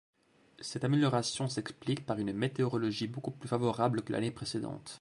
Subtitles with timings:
[0.61, 4.89] Cette amélioration s’explique par une météorologie beaucoup plus favorable que l'année précédente.